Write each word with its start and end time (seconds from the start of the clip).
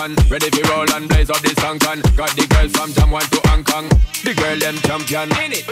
Ready 0.00 0.48
for 0.48 0.62
roll 0.70 0.90
and 0.94 1.06
blaze 1.10 1.28
up 1.28 1.42
the 1.42 1.54
song 1.60 1.78
can. 1.78 2.00
Got 2.16 2.30
the 2.30 2.46
girls 2.46 2.72
from 2.72 2.90
Jam 2.94 3.10
1 3.10 3.20
to 3.20 3.40
Hong 3.48 3.62
Kong. 3.62 3.86
The 4.24 4.32
girl 4.32 4.58
them 4.58 4.76
champion. 4.76 5.30
In 5.44 5.52
it. 5.52 5.66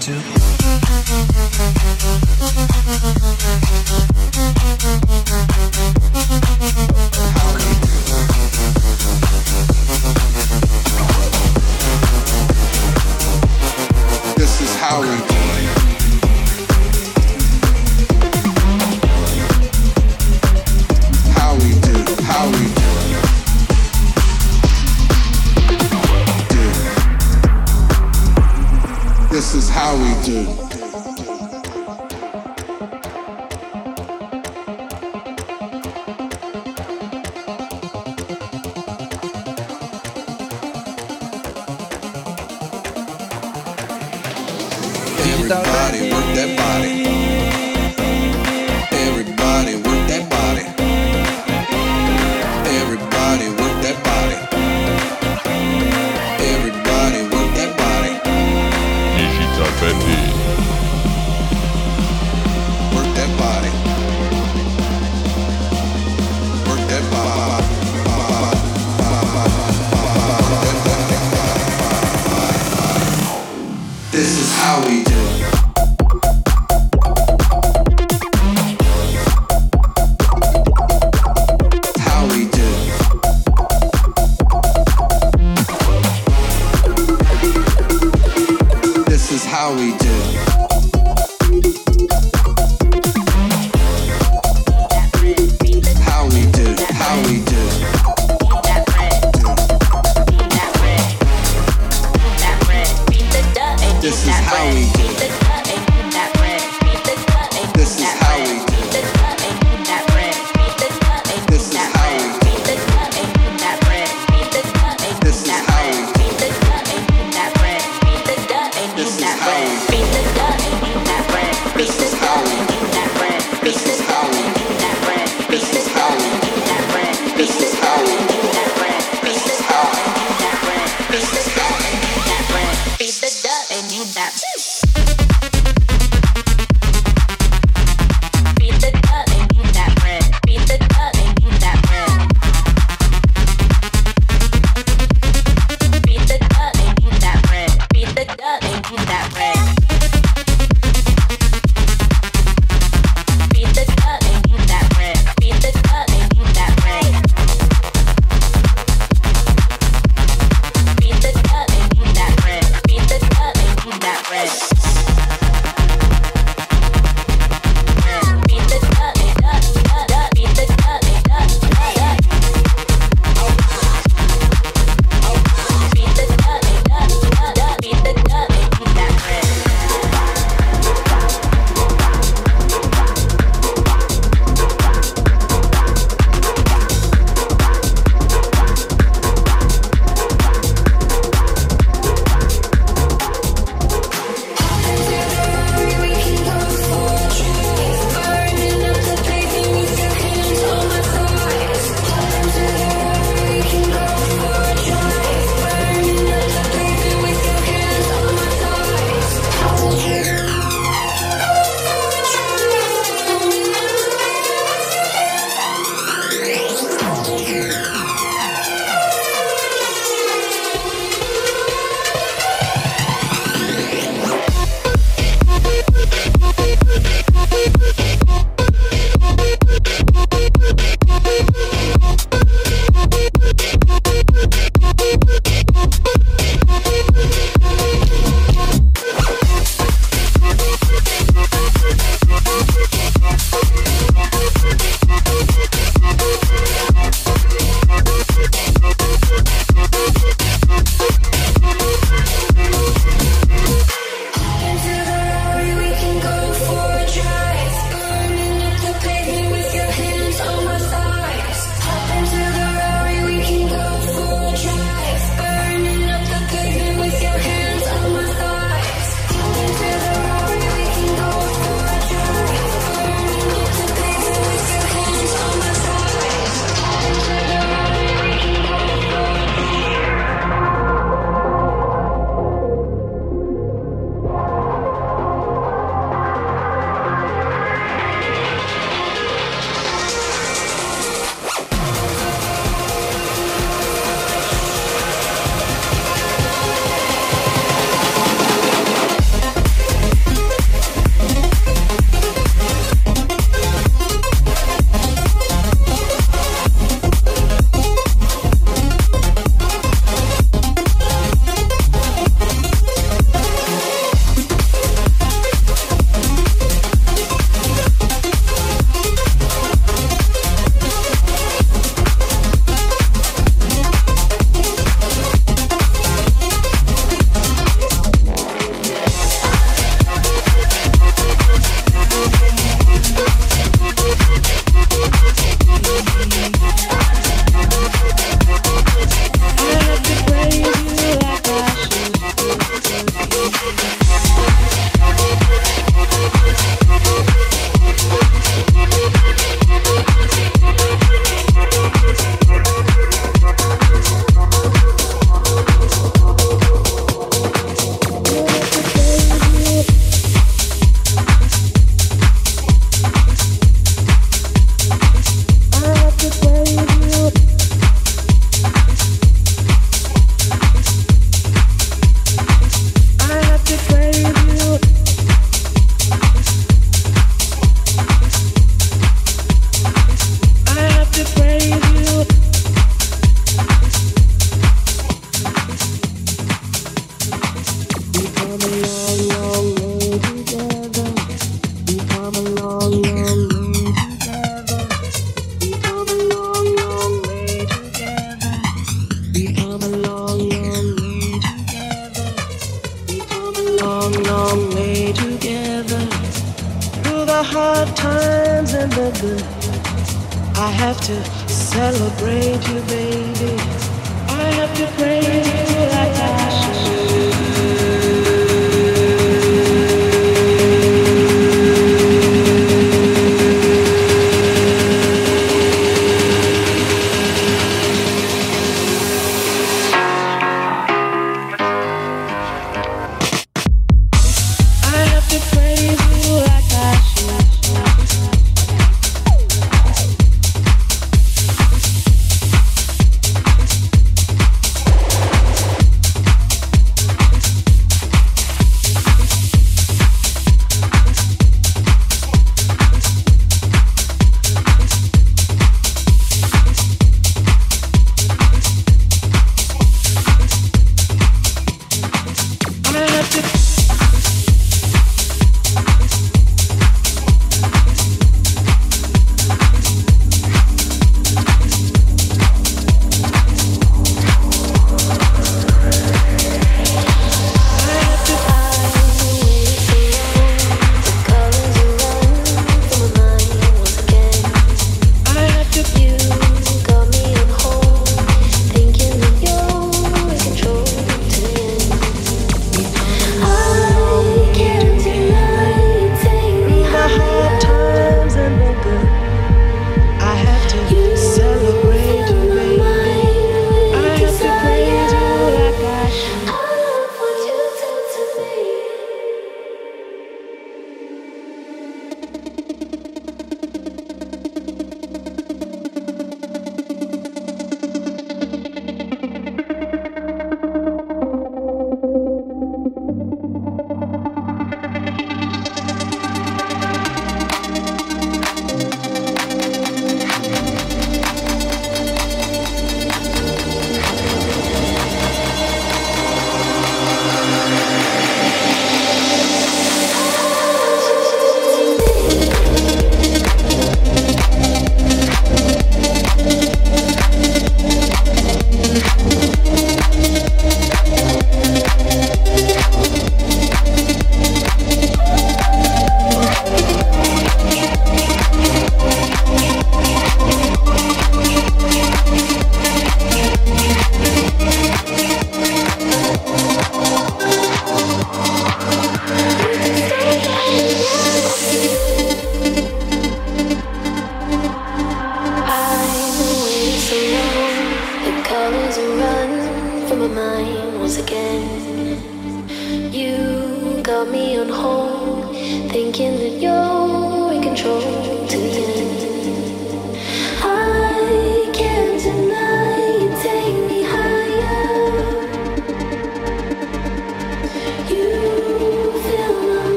This 0.00 0.37